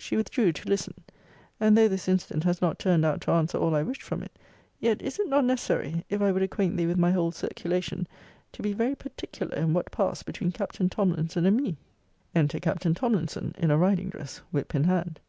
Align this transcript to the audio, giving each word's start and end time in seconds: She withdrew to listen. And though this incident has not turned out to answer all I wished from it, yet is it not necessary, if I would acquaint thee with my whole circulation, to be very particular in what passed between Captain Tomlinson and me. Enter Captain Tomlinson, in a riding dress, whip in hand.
She 0.00 0.16
withdrew 0.16 0.50
to 0.54 0.68
listen. 0.68 0.94
And 1.60 1.78
though 1.78 1.86
this 1.86 2.08
incident 2.08 2.42
has 2.42 2.60
not 2.60 2.80
turned 2.80 3.04
out 3.04 3.20
to 3.20 3.30
answer 3.30 3.56
all 3.56 3.72
I 3.76 3.84
wished 3.84 4.02
from 4.02 4.20
it, 4.20 4.36
yet 4.80 5.00
is 5.00 5.20
it 5.20 5.28
not 5.28 5.44
necessary, 5.44 6.04
if 6.08 6.20
I 6.20 6.32
would 6.32 6.42
acquaint 6.42 6.76
thee 6.76 6.88
with 6.88 6.98
my 6.98 7.12
whole 7.12 7.30
circulation, 7.30 8.08
to 8.50 8.62
be 8.62 8.72
very 8.72 8.96
particular 8.96 9.56
in 9.56 9.72
what 9.72 9.92
passed 9.92 10.26
between 10.26 10.50
Captain 10.50 10.88
Tomlinson 10.90 11.46
and 11.46 11.56
me. 11.56 11.76
Enter 12.34 12.58
Captain 12.58 12.94
Tomlinson, 12.96 13.54
in 13.58 13.70
a 13.70 13.78
riding 13.78 14.08
dress, 14.08 14.38
whip 14.50 14.74
in 14.74 14.82
hand. 14.82 15.20